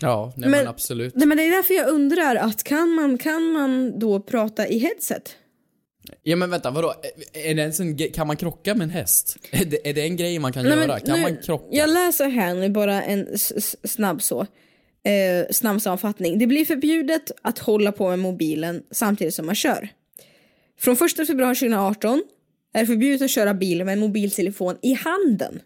[0.00, 1.14] Ja, nej, men, absolut.
[1.14, 4.78] Nej, men det är därför jag undrar att kan man, kan man då prata i
[4.78, 5.36] headset?
[6.22, 6.94] Ja men vänta, vadå?
[7.32, 9.36] Är det ens en, kan man krocka med en häst?
[9.50, 11.00] Är det, är det en grej man kan Nej, men göra?
[11.00, 11.66] Kan nu- man krocka?
[11.70, 13.28] Jag läser här nu bara en
[13.84, 14.40] snabb så.
[15.04, 16.38] Eh, snabb sammanfattning.
[16.38, 19.88] Det blir förbjudet att hålla på med mobilen samtidigt som man kör.
[20.78, 22.22] Från 1 februari 2018
[22.74, 25.60] är det förbjudet att köra bil med en mobiltelefon i handen.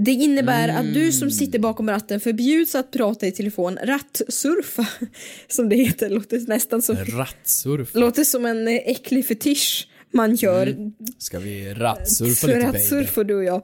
[0.00, 4.86] Det innebär att du som sitter bakom ratten förbjuds att prata i telefon, rattsurfa,
[5.48, 7.94] som det heter, låter nästan som, Rattsurf.
[7.94, 10.92] låter som en eh, äcklig fetisch man gör.
[11.18, 12.60] Ska vi rattsurfa lite?
[12.60, 13.62] Rattsurfar du och jag.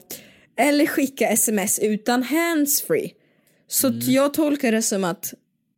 [0.57, 3.11] Eller skicka sms utan handsfree.
[3.68, 4.01] Så Mm.
[4.01, 5.35] jag tolkar det som att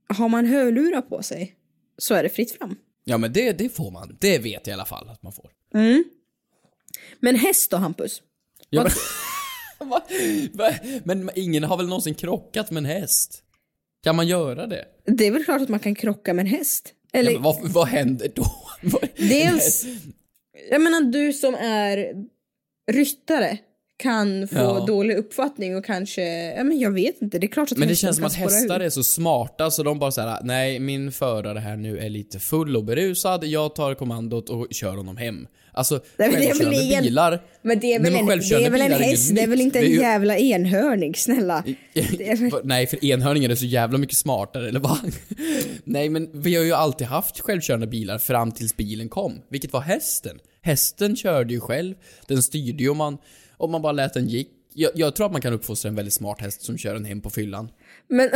[0.09, 1.55] har man hörlurar på sig
[1.99, 2.77] så är det fritt fram.
[3.05, 4.17] Ja men det, det får man.
[4.21, 5.51] Det vet jag i alla fall att man får.
[5.75, 6.05] Mm.
[7.21, 8.23] Men häst då Hampus?
[8.71, 8.93] Ja, men?
[11.05, 13.43] men ingen har väl någonsin krockat med en häst?
[14.03, 14.85] Kan man göra det?
[15.05, 16.93] Det är väl klart att man kan krocka med en häst.
[17.13, 18.47] Eller ja, vad, vad händer då?
[19.17, 19.87] Dels,
[20.71, 22.13] jag menar du som är
[22.93, 23.59] ryttare
[23.99, 24.85] kan få Ja.
[24.87, 26.23] dålig uppfattning och kanske,
[26.55, 28.81] ja men jag vet inte, det är klart att Men det känns som att hästar
[28.81, 28.85] ur.
[28.85, 32.77] är så smarta så de bara såhär, nej min förare här nu är lite full
[32.77, 35.47] och berusad, jag tar kommandot och kör honom hem.
[35.77, 37.43] Alltså, Nej, men det är väl självkörande bilar.
[37.63, 39.61] Men det är väl Nej, en, det är självkörande väl en häst, det är väl
[39.61, 41.65] inte en Det ju- jävla enhörning, snälla.
[41.93, 42.51] Det väl...
[42.65, 44.99] Nej, för enhörningen är så jävla mycket smartare, eller vad?
[45.85, 49.41] Nej, men vi har ju alltid haft självkörande bilar fram tills bilen kom.
[49.49, 50.39] Vilket var hästen.
[50.63, 51.95] Hästen körde ju själv,
[52.29, 53.19] den styrde ju om man,
[53.57, 54.49] om man bara lät den gick.
[54.75, 57.21] Jag, jag tror att man kan uppfostra en väldigt smart häst som kör en hem
[57.21, 57.69] på fyllan.
[58.09, 58.31] Men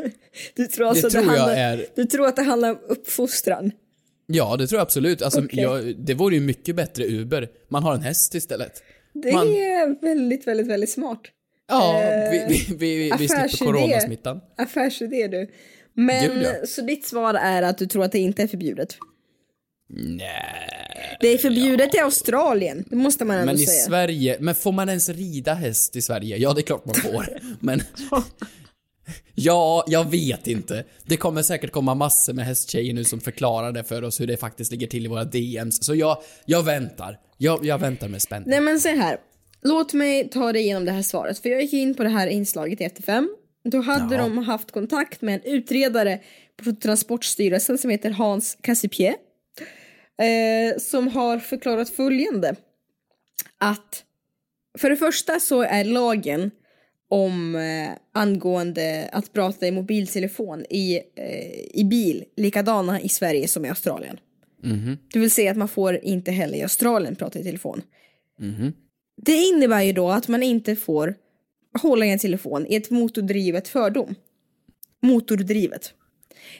[0.56, 3.70] du tror alltså Det tror jag handlar, är- Du tror att det handlar om uppfostran?
[4.26, 5.22] Ja, det tror jag absolut.
[5.22, 5.62] Alltså, Okej.
[5.62, 7.48] jag, det vore ju mycket bättre Uber.
[7.68, 8.82] Man har en häst istället.
[9.14, 11.20] Det Man- är väldigt, väldigt, väldigt smart.
[11.68, 14.40] Ja, Eh, vi, vi, vi, vi slipper coronasmittan.
[14.56, 15.50] Affärsidé du.
[15.94, 16.66] Men, Gud, ja.
[16.66, 18.96] så ditt svar är att du tror att det inte är förbjudet?
[19.88, 21.18] Nej.
[21.20, 23.84] Det är förbjudet i Australien, det måste man ändå Men i säga.
[23.86, 26.36] Sverige, men får man ens rida häst i Sverige?
[26.36, 27.26] Ja, det är klart man får.
[27.60, 27.82] men...
[29.34, 30.84] Ja, jag vet inte.
[31.04, 34.36] Det kommer säkert komma massor med hästtjejer nu som förklarar det för oss hur det
[34.36, 35.84] faktiskt ligger till i våra DMs.
[35.84, 37.18] Så jag, jag väntar.
[37.38, 38.50] Jag, jag väntar med spänning.
[38.50, 39.16] Nej men så här.
[39.62, 41.38] Låt mig ta dig igenom det här svaret.
[41.38, 43.28] För jag gick in på det här inslaget i Efter fem.
[43.64, 44.22] Då hade Ja.
[44.22, 46.20] de haft kontakt med en utredare
[46.64, 49.14] på Transportstyrelsen som heter Hans Cassipier.
[50.22, 52.54] Eh, som har förklarat följande.
[53.60, 54.04] Att
[54.78, 56.50] för det första så är lagen
[57.12, 63.64] om eh, angående att prata i mobiltelefon i, eh, i bil likadana i Sverige som
[63.64, 64.20] i Australien.
[64.62, 64.98] Mhm.
[65.12, 67.82] Det vill säga att man får inte heller i Australien prata i telefon.
[68.38, 68.72] Mhm.
[69.22, 71.14] Det innebär ju då att man inte får
[71.82, 74.14] hålla i en telefon i ett motordrivet fördon.
[75.02, 75.94] Motordrivet.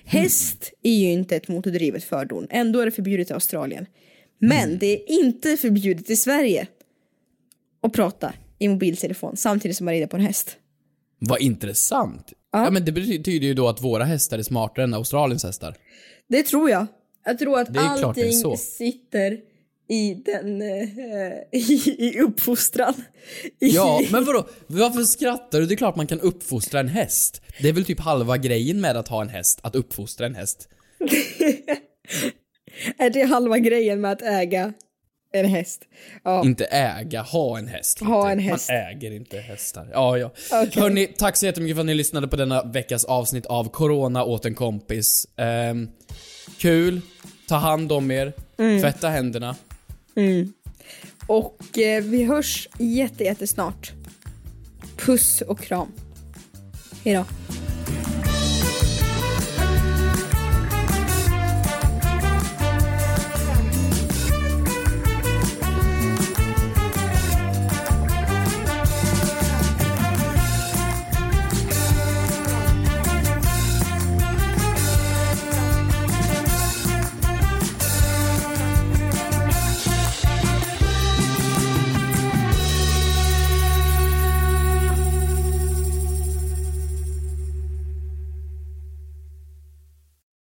[0.05, 3.87] Häst är ju inte ett motordrivet fördon, ändå är det förbjudet i Australien.
[4.39, 6.67] Men det är inte förbjudet i Sverige
[7.81, 10.57] att prata i mobiltelefon samtidigt som man rider på en häst.
[11.19, 12.33] Vad intressant.
[12.53, 12.71] Ja.
[12.71, 15.77] men det betyder ju då att våra hästar är smartare än Australiens hästar.
[16.29, 16.87] Det tror jag.
[17.25, 19.39] Jag tror att allting sitter
[19.89, 20.89] i den, eh,
[21.53, 22.95] i, i uppfostran.
[23.61, 24.49] I, Ja, men vadå?
[24.67, 25.67] Varför skrattar du?
[25.67, 27.43] Det är klart man kan uppfostra en häst.
[27.61, 30.69] Det är väl typ halva grejen med att ha en häst, att uppfostra en häst.
[32.99, 34.73] Är det halva grejen med att äga
[35.33, 35.83] en häst?
[36.23, 36.45] Ja.
[36.45, 38.01] Inte äga, ha en häst.
[38.01, 38.69] Ha en häst.
[38.69, 39.89] Man äger inte hästar.
[39.93, 40.31] Ja, ja.
[40.53, 40.83] Okej.
[40.83, 44.45] Hörni, tack så jättemycket för att ni lyssnade på denna veckas avsnitt av Corona åt
[44.45, 45.27] en kompis.
[45.37, 45.89] Ehm,
[46.59, 47.01] kul.
[47.49, 48.33] Ta hand om er.
[48.59, 48.81] Mm.
[48.81, 49.57] Tvätta händerna.
[50.17, 50.53] Mm.
[51.27, 53.93] Och eh, vi hörs jätte, jättesnart.
[54.97, 55.93] Puss och kram.
[57.05, 57.25] Hejdå.